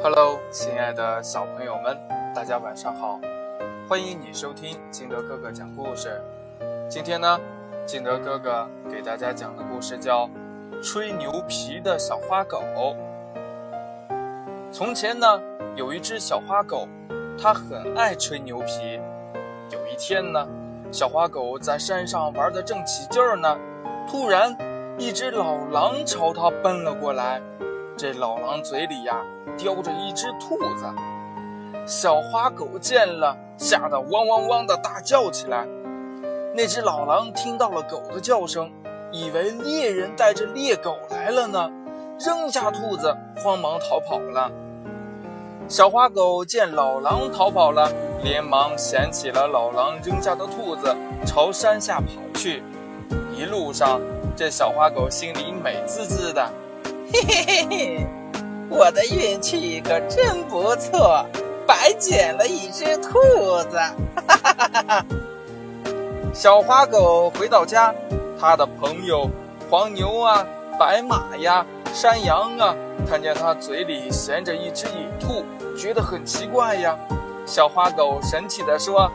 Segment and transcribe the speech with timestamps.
[0.00, 1.98] Hello，亲爱的小朋友们，
[2.32, 3.18] 大家晚上好！
[3.88, 6.22] 欢迎你收听金德哥哥讲故事。
[6.88, 7.36] 今天呢，
[7.84, 10.26] 金德哥哥给大家讲的故事叫
[10.80, 12.62] 《吹牛皮的小花狗》。
[14.70, 15.26] 从前呢，
[15.74, 16.86] 有一只小花狗，
[17.36, 19.00] 它很爱吹牛皮。
[19.72, 20.46] 有一天呢，
[20.92, 23.58] 小花狗在山上玩的正起劲儿呢，
[24.08, 24.56] 突然，
[24.96, 27.42] 一只老狼朝它奔了过来。
[27.98, 29.20] 这老狼嘴里呀，
[29.56, 30.86] 叼着一只兔子。
[31.84, 35.66] 小花狗见了，吓得汪汪汪的大叫起来。
[36.54, 38.70] 那只老狼听到了狗的叫声，
[39.10, 41.68] 以为猎人带着猎狗来了呢，
[42.20, 44.48] 扔下兔子，慌忙逃跑了。
[45.66, 47.90] 小花狗见老狼逃跑了，
[48.22, 50.94] 连忙捡起了老狼扔下的兔子，
[51.26, 52.62] 朝山下跑去。
[53.34, 54.00] 一路上，
[54.36, 56.48] 这小花狗心里美滋滋的。
[57.12, 58.06] 嘿嘿嘿，
[58.68, 61.24] 我的运气可真不错，
[61.66, 63.12] 白捡了一只兔
[63.70, 63.78] 子。
[64.26, 65.04] 哈哈哈哈哈！
[66.34, 67.94] 小花狗回到家，
[68.38, 69.28] 它的朋友
[69.70, 70.44] 黄牛啊、
[70.78, 72.76] 白马呀、山羊啊，
[73.08, 75.44] 看见它嘴里衔着一只野兔，
[75.76, 76.94] 觉得很奇怪呀。
[77.46, 79.10] 小花狗神气地说：“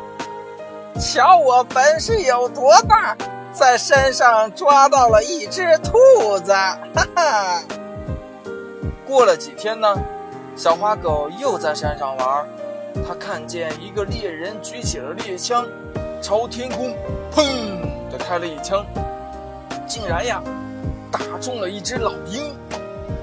[1.00, 3.16] 瞧我本事有多大，
[3.54, 7.62] 在山上抓到了一只兔子。”哈哈。
[9.14, 9.96] 过了几天呢，
[10.56, 12.48] 小花狗又在山上玩，
[13.08, 15.68] 它看见一个猎人举起了猎枪，
[16.20, 16.96] 朝天空
[17.32, 17.44] 砰
[18.10, 18.84] 的开了一枪，
[19.86, 20.42] 竟然呀
[21.12, 22.56] 打中了一只老鹰。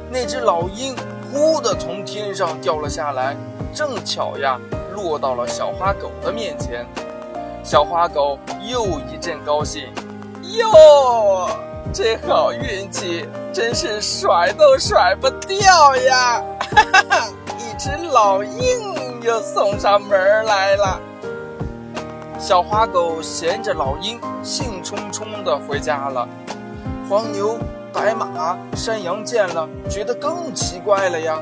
[0.08, 0.94] 那只老鹰
[1.32, 3.34] 呼的从天上掉了下来，
[3.74, 4.60] 正巧呀
[4.94, 6.86] 落到了小花狗的面前。
[7.64, 9.88] 小花狗又一阵高兴，
[10.56, 11.50] 哟，
[11.92, 13.28] 这好运气！
[13.52, 16.40] 真是甩都甩不掉呀！
[16.70, 21.00] 哈哈哈，一只老鹰又送上门来了。
[22.38, 26.28] 小花狗衔着老鹰，兴冲冲地回家了。
[27.08, 27.58] 黄牛、
[27.92, 31.36] 白马、山羊见了，觉得更奇怪了呀。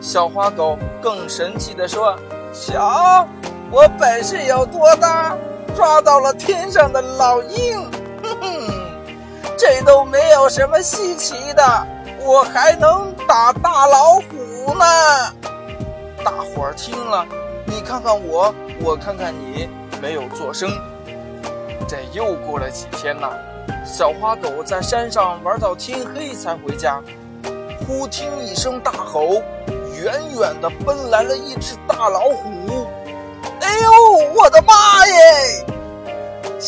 [0.00, 2.16] 小花狗更神气地说
[2.52, 3.24] ：“瞧，
[3.70, 5.36] 我本事有多大，
[5.76, 7.88] 抓到了天上的老鹰！”
[9.56, 11.86] 这都没有什么稀奇的，
[12.20, 14.84] 我还能打大老虎呢。
[16.24, 17.24] 大伙儿听了，
[17.64, 19.68] 你看看我，我看看你，
[20.02, 20.70] 没有作声。
[21.88, 23.30] 这又过了几天呐，
[23.84, 27.00] 小花狗在山上玩到天黑才回家。
[27.86, 29.42] 忽听一声大吼，
[30.02, 32.86] 远远的奔来了一只大老虎。
[33.60, 35.65] 哎呦，我的妈耶！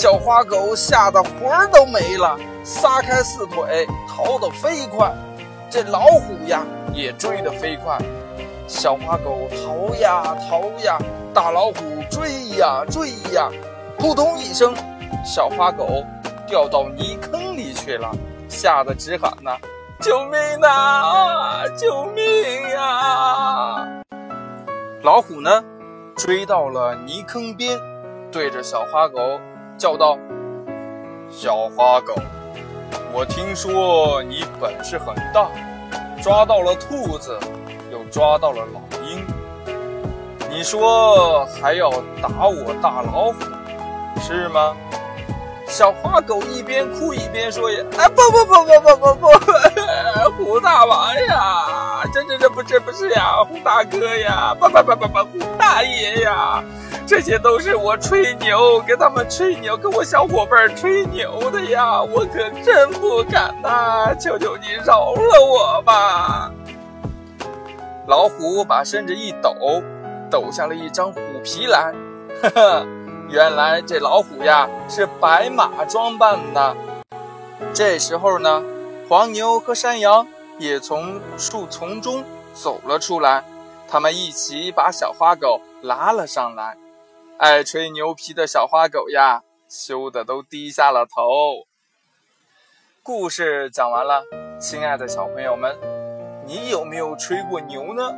[0.01, 2.39] 小花狗吓得魂儿都没了。
[2.63, 5.13] 撒开四腿逃得飞快，
[5.69, 6.63] 这老虎呀
[6.95, 7.99] 也追得飞快。
[8.69, 10.97] 小花狗逃呀逃呀，
[11.35, 13.51] 大老虎追呀追呀，
[13.99, 14.73] 扑通一声，
[15.25, 16.05] 小花狗
[16.47, 18.13] 掉到泥坑里去了，
[18.49, 19.57] 吓得直喊呐
[20.01, 21.67] ：“救命啊！
[21.77, 23.85] 救命呀！”
[25.03, 25.65] 老虎呢，
[26.17, 27.77] 追到了泥坑边，
[28.31, 29.41] 对着小花狗
[29.79, 30.19] 叫道
[31.31, 32.15] ：“小花狗。”
[33.15, 35.49] 我听说你本事很大，
[36.21, 37.39] 抓到了兔子，
[37.91, 39.25] 又抓到了老鹰。
[40.51, 41.91] 你说还要
[42.21, 43.35] 打我大老虎，
[44.21, 44.77] 是吗？
[45.79, 49.29] 小花狗一边哭一边说：“呀，哎，不不不不不不不，
[50.37, 56.61] 胡大王呀，这这这不这不是呀，胡大哥呀，不不不不不，胡大爷呀。”
[57.07, 64.13] 这些都是我吹牛，给他们吹牛，跟我小伙伴吹牛的呀，我可真不敢呐！
[64.19, 66.51] 求求你饶了我吧！
[68.09, 69.55] 老虎把身子一抖，
[70.29, 71.95] 抖下了一张虎皮来。
[72.43, 72.87] 呵呵，
[73.31, 76.75] 原来这老虎呀是白马装扮的。
[77.75, 78.63] 这时候呢，
[79.09, 80.27] 黄牛和山羊
[80.59, 82.25] 也从树丛中
[82.55, 83.45] 走了出来，
[83.87, 86.79] 他们一起把小花狗拉了上来。
[87.37, 91.67] 爱吹牛皮的小花狗呀，羞得都低下了头。
[93.03, 94.25] 故事讲完了，
[94.59, 95.77] 亲爱的小朋友们，
[96.47, 98.15] 你有没有吹过牛呢？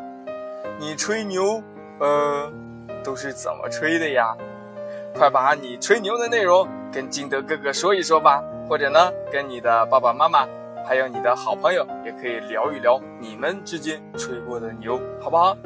[0.79, 1.62] 你吹牛，
[1.99, 2.50] 呃，
[3.05, 4.37] 都是怎么吹的呀？
[5.15, 10.47] 快把你吹牛的内容跟金德哥哥说一说吧，或者呢，跟你的爸爸妈妈，
[10.87, 15.57] 还有你的好朋友，也可以聊一聊你们之间吹过的牛，好不好？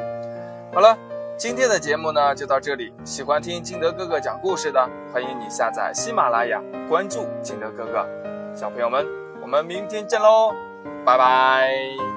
[0.73, 0.97] 好了。
[1.37, 8.07] 今天的节目呢就到这里，喜欢听金德哥哥讲故事的，欢迎你下载喜马拉雅，关注金德哥哥。
[8.55, 9.05] 小朋友们，
[9.43, 10.55] 我们明天见喽，
[11.05, 12.14] 拜拜。